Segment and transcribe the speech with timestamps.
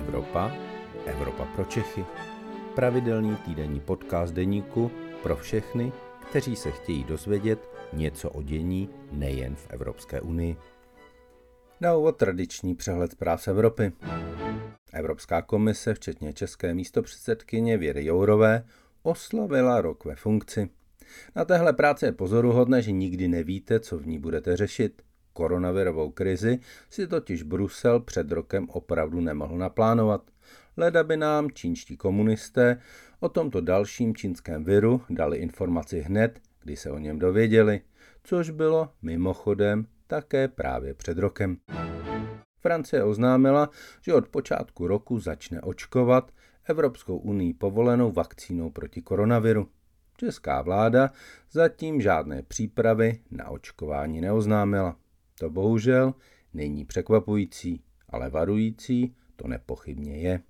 [0.00, 0.52] Evropa,
[1.06, 2.04] Evropa pro Čechy.
[2.74, 4.90] Pravidelný týdenní podcast deníku
[5.22, 5.92] pro všechny,
[6.30, 10.56] kteří se chtějí dozvědět něco o dění nejen v Evropské unii.
[11.80, 13.92] Na úvod tradiční přehled zpráv z Evropy.
[14.92, 18.64] Evropská komise, včetně české místopředsedkyně Věry Jourové,
[19.02, 20.70] oslavila rok ve funkci.
[21.36, 25.02] Na téhle práci je pozoruhodné, že nikdy nevíte, co v ní budete řešit.
[25.32, 26.58] Koronavirovou krizi
[26.90, 30.30] si totiž Brusel před rokem opravdu nemohl naplánovat.
[30.76, 32.80] Leda by nám čínští komunisté
[33.20, 37.80] o tomto dalším čínském viru dali informaci hned, kdy se o něm dověděli,
[38.22, 41.56] což bylo mimochodem také právě před rokem.
[42.60, 46.32] Francie oznámila, že od počátku roku začne očkovat
[46.64, 49.68] Evropskou unii povolenou vakcínou proti koronaviru.
[50.16, 51.10] Česká vláda
[51.50, 54.96] zatím žádné přípravy na očkování neoznámila.
[55.40, 56.14] To bohužel
[56.54, 60.40] není překvapující, ale varující to nepochybně je.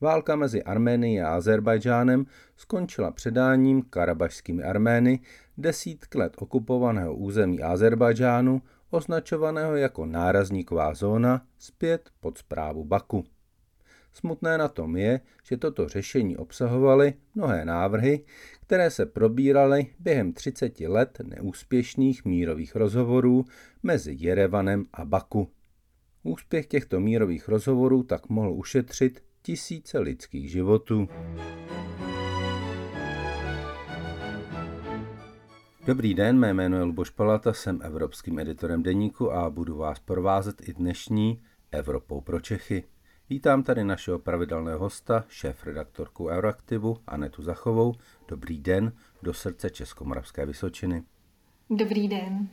[0.00, 5.20] Válka mezi Arménií a Azerbajdžánem skončila předáním karabašskými Armény
[5.56, 13.24] desítk let okupovaného území Azerbajdžánu, označovaného jako nárazníková zóna, zpět pod zprávu Baku.
[14.14, 18.24] Smutné na tom je, že toto řešení obsahovaly mnohé návrhy,
[18.60, 23.44] které se probíraly během 30 let neúspěšných mírových rozhovorů
[23.82, 25.50] mezi Jerevanem a Baku.
[26.22, 31.08] Úspěch těchto mírových rozhovorů tak mohl ušetřit tisíce lidských životů.
[35.86, 40.68] Dobrý den, mé jméno je Luboš Palata, jsem evropským editorem deníku a budu vás provázet
[40.68, 42.93] i dnešní Evropou pro Čechy.
[43.30, 47.94] Vítám tady našeho pravidelného hosta, šéf-redaktorku Euroaktivu Anetu Zachovou.
[48.28, 51.02] Dobrý den do srdce Českomoravské Vysočiny.
[51.70, 52.48] Dobrý den.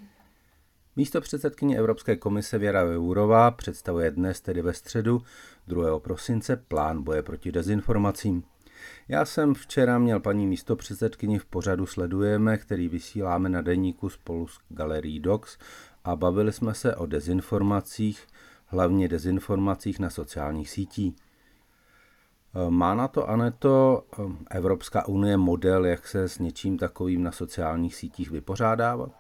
[0.96, 5.22] Místo předsedkyně Evropské komise Věra Jourová představuje dnes, tedy ve středu
[5.68, 6.00] 2.
[6.00, 8.44] prosince, plán boje proti dezinformacím.
[9.08, 14.48] Já jsem včera měl paní místo předsedkyni v pořadu Sledujeme, který vysíláme na deníku spolu
[14.48, 15.58] s galerií Docs
[16.04, 18.28] a bavili jsme se o dezinformacích,
[18.72, 21.16] hlavně dezinformacích na sociálních sítích.
[22.70, 24.04] Má na to, Aneto,
[24.52, 29.12] Evropská unie model, jak se s něčím takovým na sociálních sítích vypořádávat?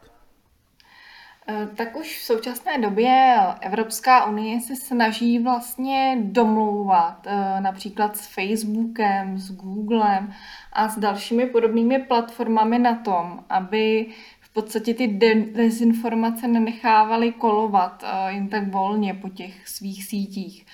[1.47, 8.27] Eh, tak už v současné době Evropská unie se snaží vlastně domlouvat eh, například s
[8.27, 10.33] Facebookem, s Googlem
[10.73, 14.07] a s dalšími podobnými platformami na tom, aby
[14.53, 15.07] podstatě ty
[15.53, 20.65] dezinformace nenechávaly kolovat eh, jen tak volně po těch svých sítích.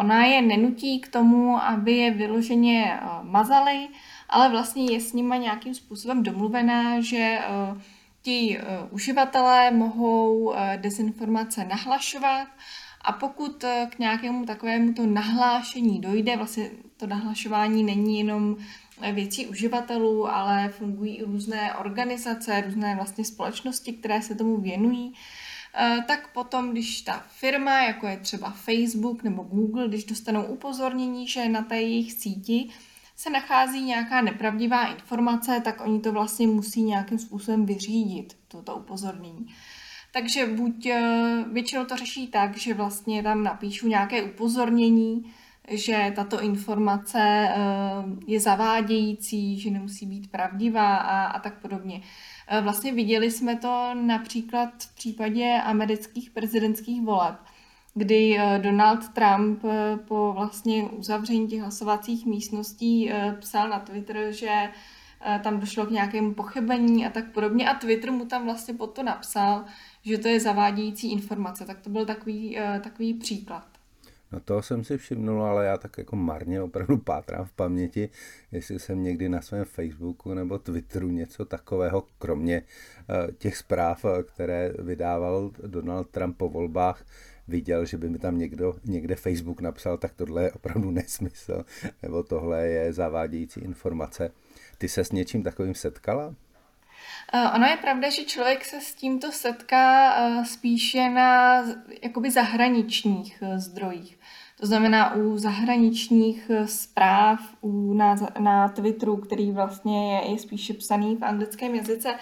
[0.00, 3.88] Ona je nenutí k tomu, aby je vyloženě mazali,
[4.28, 7.38] ale vlastně je s nima nějakým způsobem domluvená, že
[8.22, 8.58] ti
[8.90, 12.48] uživatelé mohou dezinformace nahlašovat
[13.04, 18.56] a pokud k nějakému takovému to nahlášení dojde, vlastně to nahlašování není jenom
[19.12, 25.14] věcí uživatelů, ale fungují i různé organizace, různé vlastně společnosti, které se tomu věnují,
[26.06, 31.48] tak potom, když ta firma, jako je třeba Facebook nebo Google, když dostanou upozornění, že
[31.48, 32.70] na té jejich síti
[33.16, 39.46] se nachází nějaká nepravdivá informace, tak oni to vlastně musí nějakým způsobem vyřídit, toto upozornění.
[40.12, 45.32] Takže buď eh, většinou to řeší tak, že vlastně tam napíšu nějaké upozornění,
[45.68, 47.56] že tato informace eh,
[48.26, 52.02] je zavádějící, že nemusí být pravdivá a, a tak podobně.
[52.48, 57.36] Eh, vlastně viděli jsme to například v případě amerických prezidentských voleb,
[57.94, 59.62] kdy eh, Donald Trump
[60.08, 63.10] po vlastně uzavření těch hlasovacích místností
[63.40, 64.68] psal na Twitter, že
[65.42, 69.02] tam došlo k nějakému pochybení a tak podobně a Twitter mu tam vlastně pod to
[69.02, 69.64] napsal,
[70.02, 71.64] že to je zavádějící informace.
[71.64, 73.73] Tak to byl takový, takový příklad.
[74.34, 78.08] No toho jsem si všimnul, ale já tak jako marně opravdu pátrám v paměti,
[78.52, 82.62] jestli jsem někdy na svém Facebooku nebo Twitteru něco takového, kromě
[83.38, 87.04] těch zpráv, které vydával Donald Trump po volbách,
[87.48, 91.64] viděl, že by mi tam někdo někde Facebook napsal, tak tohle je opravdu nesmysl,
[92.02, 94.30] nebo tohle je zavádějící informace.
[94.78, 96.34] Ty se s něčím takovým setkala?
[97.32, 101.62] Eh, ono je pravda, že člověk se s tímto setká eh, spíše na
[102.02, 104.18] jakoby zahraničních eh, zdrojích.
[104.60, 111.16] To znamená u zahraničních zpráv, u, na, na Twitteru, který vlastně je, je spíše psaný
[111.16, 112.14] v anglickém jazyce.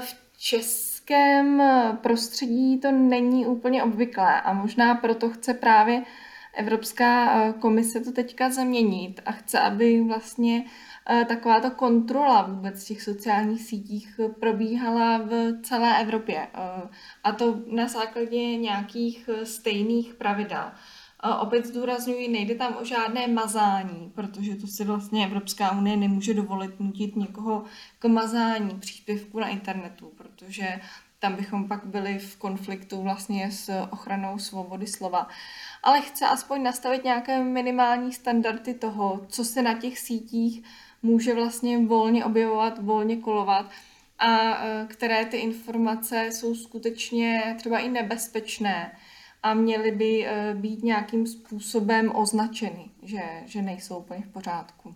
[0.00, 1.62] V Čes, českém
[2.02, 6.02] prostředí to není úplně obvyklé a možná proto chce právě
[6.54, 10.64] Evropská komise to teďka změnit a chce, aby vlastně
[11.10, 16.48] eh, takováto kontrola vůbec těch sociálních sítích probíhala v celé Evropě.
[17.24, 20.70] A to na základě nějakých stejných pravidel.
[21.40, 26.80] Opět zdůrazňuji, nejde tam o žádné mazání, protože to si vlastně Evropská unie nemůže dovolit
[26.80, 27.64] nutit někoho
[27.98, 30.80] k mazání příspěvku na internetu, protože
[31.18, 35.28] tam bychom pak byli v konfliktu vlastně s ochranou svobody slova.
[35.82, 40.62] Ale chce aspoň nastavit nějaké minimální standardy toho, co se na těch sítích
[41.02, 43.70] může vlastně volně objevovat, volně kolovat
[44.18, 48.92] a e, které ty informace jsou skutečně třeba i nebezpečné
[49.42, 54.94] a měly by e, být nějakým způsobem označeny, že, že nejsou úplně v pořádku.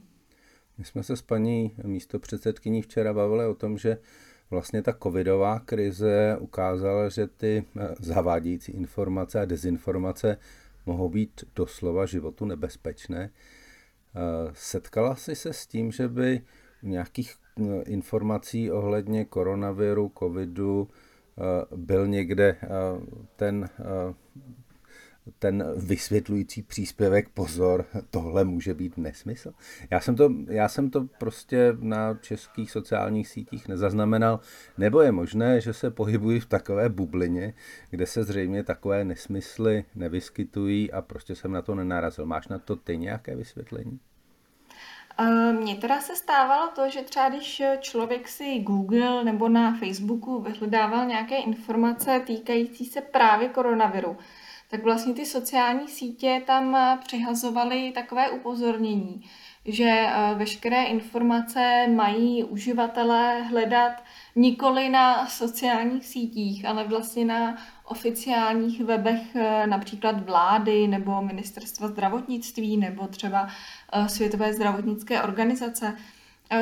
[0.79, 3.99] My jsme se s paní místopředsedkyní včera bavili o tom, že
[4.51, 10.37] vlastně ta covidová krize ukázala, že ty e, zavádějící informace a dezinformace
[10.87, 13.31] mohou být doslova životu nebezpečné.
[14.53, 16.41] Setkala jsi se s tím, že by
[16.83, 17.35] nějakých
[17.87, 22.69] informací ohledně koronaviru, covidu eh, byl někde eh,
[23.37, 24.15] ten, eh,
[25.39, 29.53] ten vysvětlující příspěvek, pozor, tohle může být nesmysl.
[29.91, 34.41] Já jsem, to, já jsem to prostě na českých sociálních sítích nezaznamenal,
[34.79, 37.55] nebo je možné, že se pohybují v takové bublině,
[37.91, 42.27] kde se zřejmě takové nesmysly nevyskytují a prostě jsem na to nenarazil.
[42.27, 44.01] Máš na to ty nějaké vysvětlení?
[45.53, 51.07] Mně teda se stávalo to, že třeba když člověk si Google nebo na Facebooku vyhledával
[51.07, 54.17] nějaké informace týkající se právě koronaviru,
[54.71, 59.23] tak vlastně ty sociální sítě tam přihazovaly takové upozornění,
[59.65, 63.93] že eh, veškeré informace mají uživatelé hledat
[64.37, 72.77] nikoli na sociálních sítích, ale vlastně na oficiálních webech eh, například vlády nebo ministerstva zdravotnictví
[72.77, 73.49] nebo třeba
[73.93, 75.97] eh, Světové zdravotnické organizace.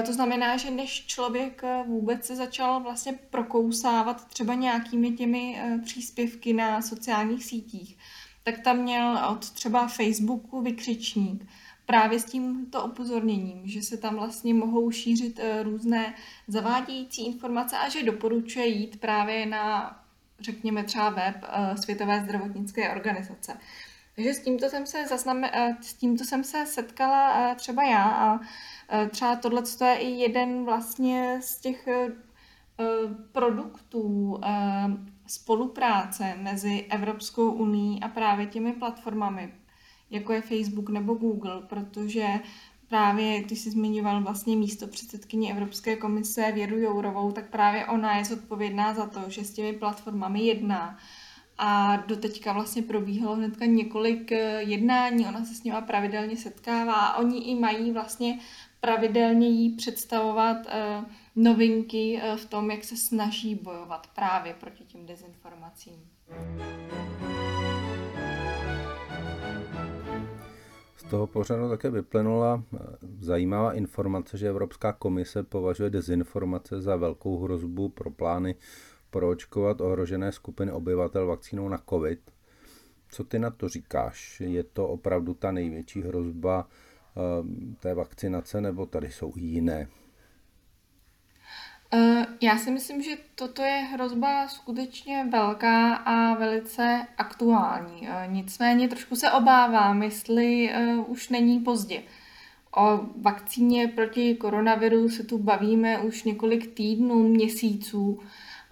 [0.06, 6.82] To znamená, že než člověk vůbec se začal vlastně prokousávat třeba nějakými těmi příspěvky na
[6.82, 7.98] sociálních sítích,
[8.42, 11.44] tak tam měl od třeba Facebooku vykřičník,
[11.88, 16.14] právě s tímto upozorněním, že se tam vlastně mohou šířit eh, různé
[16.48, 19.96] zavádějící informace a že doporučuje jít právě na,
[20.40, 23.56] řekněme třeba web eh, Světové zdravotnické organizace.
[24.18, 28.40] Takže s tímto jsem se, zazname, eh, s tímto jsem se setkala třeba já a
[29.10, 31.88] třeba tohle je i jeden vlastně z těch
[33.32, 34.40] produktů
[35.26, 39.54] spolupráce mezi Evropskou uní a právě těmi platformami,
[40.10, 42.26] jako je Facebook nebo Google, protože
[42.88, 48.24] právě, ty jsi zmiňoval vlastně místo předsedkyně Evropské komise Věru Jourovou, tak právě ona je
[48.24, 50.98] zodpovědná za to, že s těmi platformami jedná.
[51.58, 57.18] A doteďka vlastně probíhalo hnedka několik eh, jednání, ona se s nimi pravidelně setkává a
[57.18, 58.38] oni i mají vlastně
[58.80, 61.04] pravidelně jí představovat uh,
[61.36, 65.94] novinky uh, v tom, jak se snaží bojovat právě proti těm dezinformacím.
[71.08, 72.78] toho pořadu také vyplynula eh,
[73.20, 78.54] zajímavá informace, že Evropská komise považuje dezinformace za velkou hrozbu pro plány
[79.10, 82.20] proočkovat ohrožené skupiny obyvatel vakcínou na COVID.
[83.08, 84.40] Co ty na to říkáš?
[84.40, 87.20] Je to opravdu ta největší hrozba eh,
[87.80, 89.88] té vakcinace, nebo tady jsou i jiné?
[91.92, 98.08] Eh, já si myslím, že toto je hrozba skutečně velká a velice aktuální.
[98.08, 102.02] Eh, nicméně trošku se obávám, jestli eh, už není pozdě.
[102.76, 108.20] O vakcíně proti koronaviru se tu bavíme už několik týdnů, měsíců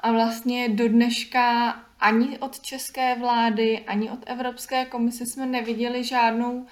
[0.00, 6.66] a vlastně do dneška ani od české vlády, ani od Evropské komise jsme neviděli žádnou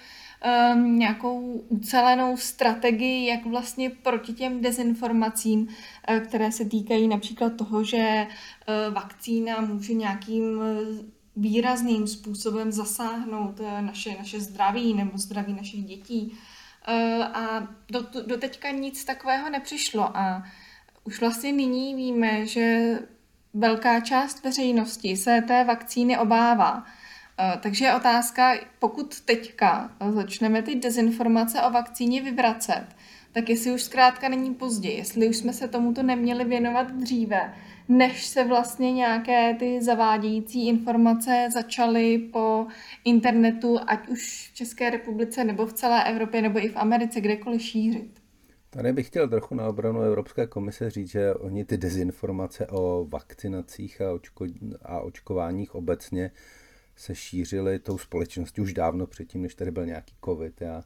[0.74, 7.84] um, nějakou ucelenou strategii, jak vlastně proti těm dezinformacím, uh, které se týkají například toho,
[7.84, 10.64] že uh, vakcína může nějakým uh,
[11.36, 16.38] výrazným způsobem zasáhnout naše, naše zdraví nebo zdraví našich dětí.
[17.32, 20.42] A do, do teďka nic takového nepřišlo a
[21.04, 22.98] už vlastně nyní víme, že
[23.54, 26.84] velká část veřejnosti se té vakcíny obává.
[27.38, 32.86] Eh, takže je otázka, pokud teďka začneme ty dezinformace o vakcíně vyvracet,
[33.32, 37.54] tak jestli už zkrátka není pozdě, jestli už jsme se tomuto neměli věnovat dříve,
[37.88, 42.66] než se vlastně nějaké ty zavádějící informace začaly po
[43.04, 47.62] internetu, ať už v České republice, nebo v celé Evropě, nebo i v Americe, kdekoliv
[47.62, 48.23] šířit.
[48.74, 54.00] Tady bych chtěl trochu na obranu Evropské komise říct, že oni ty dezinformace o vakcinacích
[54.00, 54.46] a, očko,
[54.82, 56.30] a očkováních obecně
[56.96, 60.60] se šířily tou společností už dávno předtím, než tady byl nějaký covid.
[60.60, 60.84] Já uh,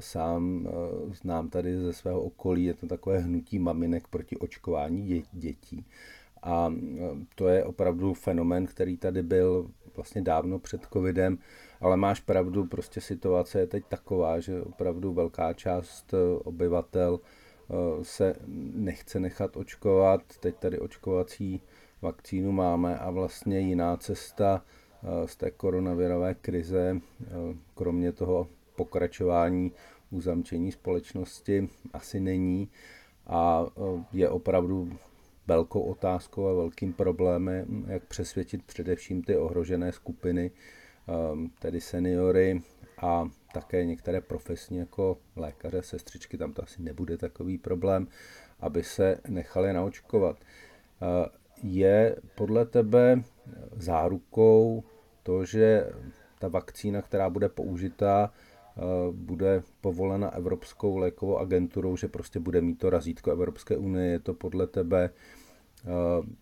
[0.00, 5.26] sám uh, znám tady ze svého okolí, je to takové hnutí maminek proti očkování dě-
[5.32, 5.86] dětí.
[6.42, 6.74] A uh,
[7.34, 11.38] to je opravdu fenomen, který tady byl vlastně dávno před covidem,
[11.80, 17.20] ale máš pravdu, prostě situace je teď taková, že opravdu velká část obyvatel
[18.02, 18.34] se
[18.74, 20.20] nechce nechat očkovat.
[20.40, 21.62] Teď tady očkovací
[22.02, 24.64] vakcínu máme a vlastně jiná cesta
[25.26, 27.00] z té koronavirové krize,
[27.74, 29.72] kromě toho pokračování
[30.10, 32.68] uzamčení společnosti asi není
[33.26, 33.66] a
[34.12, 34.92] je opravdu
[35.46, 40.50] velkou otázkou a velkým problémem, jak přesvědčit především ty ohrožené skupiny,
[41.58, 42.62] tedy seniory
[43.02, 48.08] a také některé profesní jako lékaře, sestřičky, tam to asi nebude takový problém,
[48.60, 50.36] aby se nechali naočkovat.
[51.62, 53.22] Je podle tebe
[53.76, 54.84] zárukou
[55.22, 55.90] to, že
[56.38, 58.32] ta vakcína, která bude použita,
[58.76, 58.80] eh,
[59.12, 64.10] bude povolena Evropskou lékovou agenturou, že prostě bude mít to razítko Evropské unie.
[64.10, 65.10] Je to podle tebe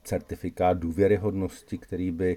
[0.04, 2.36] certifikát důvěryhodnosti, který by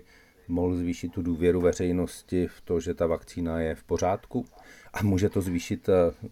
[0.52, 4.46] mohl zvýšit tu důvěru veřejnosti v to, že ta vakcína je v pořádku
[4.94, 6.28] a může to zvýšit eh,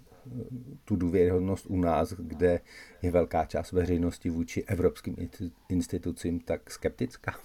[0.85, 2.59] tu důvěryhodnost u nás, kde
[3.01, 5.15] je velká část veřejnosti vůči evropským
[5.69, 7.35] institucím tak skeptická?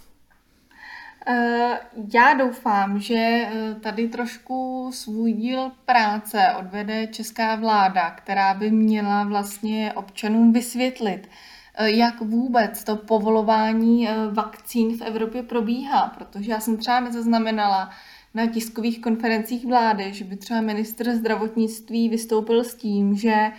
[1.26, 1.78] Eh,
[2.14, 9.24] já doufám, že eh, tady trošku svůj díl práce odvede česká vláda, která by měla
[9.24, 11.28] vlastně občanům vysvětlit,
[11.82, 17.90] jak vůbec to povolování vakcín v Evropě probíhá, protože já jsem třeba nezaznamenala
[18.34, 23.52] na tiskových konferencích vlády, že by třeba ministr zdravotnictví vystoupil s tím, že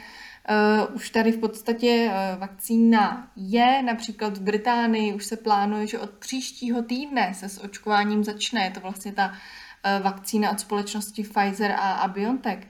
[0.49, 5.99] Uh, už tady v podstatě uh, vakcína je, například v Británii už se plánuje, že
[5.99, 8.63] od příštího týdne se s očkováním začne.
[8.63, 12.57] Je to vlastně ta uh, vakcína od společnosti Pfizer a, a BioNTech.
[12.57, 12.63] Uh,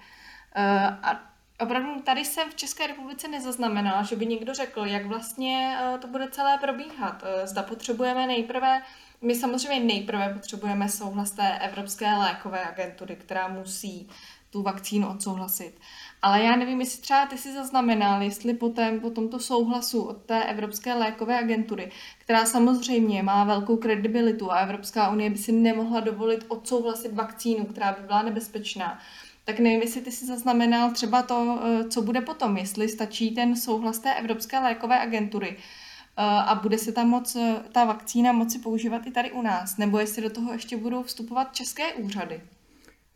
[1.03, 5.99] a opravdu tady jsem v České republice nezaznamenala, že by někdo řekl, jak vlastně uh,
[5.99, 7.23] to bude celé probíhat.
[7.23, 8.81] Uh, zda potřebujeme nejprve
[9.21, 14.09] my samozřejmě nejprve potřebujeme souhlas té Evropské lékové agentury, která musí
[14.49, 15.79] tu vakcínu odsouhlasit.
[16.21, 20.43] Ale já nevím, jestli třeba ty si zaznamenal, jestli potom po tomto souhlasu od té
[20.43, 26.45] Evropské lékové agentury, která samozřejmě má velkou kredibilitu a Evropská unie by si nemohla dovolit
[26.47, 28.99] odsouhlasit vakcínu, která by byla nebezpečná,
[29.45, 33.55] tak nevím, jestli ty si zaznamenal třeba to, eh, co bude potom, jestli stačí ten
[33.55, 38.59] souhlas té Evropské lékové agentury eh, a bude se ta, moc, eh, ta vakcína moci
[38.59, 42.41] používat i tady u nás, nebo jestli do toho ještě budou vstupovat české úřady.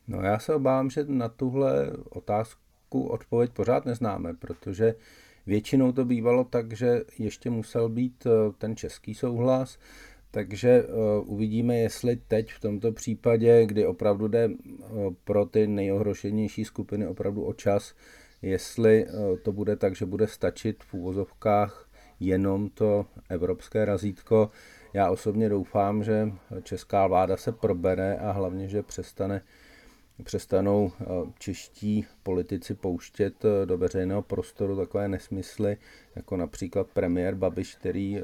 [0.08, 4.96] No já se obávám, že na tuhle otázku odpověď pořád neznáme, protože
[5.46, 9.78] většinou to bývalo tak, že ještě musel být ten český souhlas,
[10.32, 10.88] takže eh,
[11.26, 14.86] uvidíme, jestli teď v tomto případě, kdy opravdu jde eh,
[15.24, 17.96] pro ty nejohrošenější skupiny opravdu o čas,
[18.42, 19.06] jestli
[19.44, 24.50] to bude tak, že bude stačit v úvozovkách jenom to evropské razítko.
[24.94, 26.32] Já osobně doufám, že
[26.64, 29.42] česká vláda se probere a hlavně, že přestane
[30.24, 31.06] přestanou eh,
[31.40, 35.78] čeští politici pouštět eh, do veřejného prostoru takové nesmysly,
[36.16, 38.24] jako například premiér Babiš, který eh,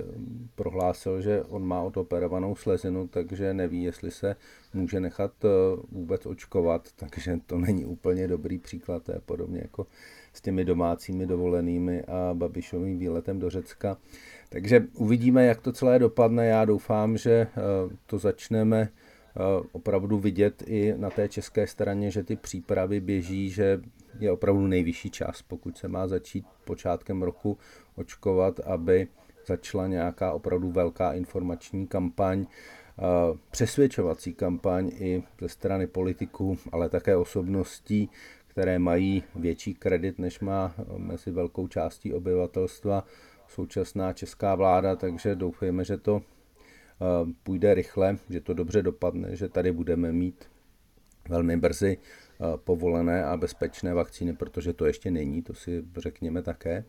[0.55, 4.35] prohlásil, že on má odoperovanou slezinu, takže neví, jestli se
[4.73, 5.31] může nechat
[5.91, 9.87] vůbec očkovat, takže to není úplně dobrý příklad, to je podobně jako
[10.33, 13.97] s těmi domácími dovolenými a Babišovým výletem do Řecka.
[14.49, 16.47] Takže uvidíme, jak to celé dopadne.
[16.47, 17.47] Já doufám, že
[18.05, 18.89] to začneme
[19.71, 23.81] opravdu vidět i na té české straně, že ty přípravy běží, že
[24.19, 27.57] je opravdu nejvyšší čas, pokud se má začít počátkem roku
[27.95, 29.07] očkovat, aby
[29.45, 33.03] začala nějaká opravdu velká informační kampaň, eh,
[33.51, 38.09] přesvědčovací kampaň i ze strany politiků, ale také osobností,
[38.47, 43.05] které mají větší kredit, než má mezi velkou částí obyvatelstva
[43.47, 46.34] současná česká vláda, takže doufejme, že to Eh,
[47.43, 50.45] půjde rychle, že to dobře dopadne, že tady budeme mít
[51.29, 56.85] velmi brzy eh, povolené a bezpečné vakcíny, protože to ještě není, to si řekněme také.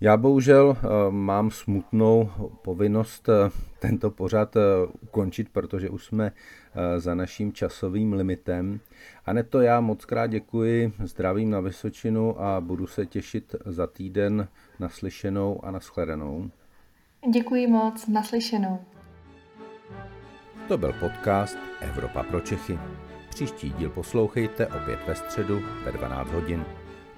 [0.00, 2.30] Já bohužel eh, mám smutnou
[2.62, 3.28] povinnost
[3.78, 4.56] tento pořad
[5.00, 6.32] ukončit, protože už jsme
[6.96, 8.80] za naším časovým limitem.
[9.26, 13.86] A ne to já moc krát děkuji, zdravím na Vysočinu a budu se těšit za
[13.86, 14.48] týden
[14.78, 16.50] naslyšenou a nashledanou.
[17.32, 18.95] Děkuji moc, naslyšenou.
[20.68, 22.78] To byl podcast Evropa pro Čechy.
[23.30, 26.64] Příští díl poslouchejte opět ve středu ve 12 hodin.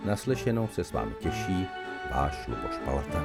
[0.04, 1.66] Naslyšenou se s vámi těší
[2.10, 3.22] váš Luboš Palata.